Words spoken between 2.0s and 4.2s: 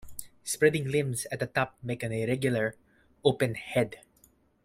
an irregular, open head.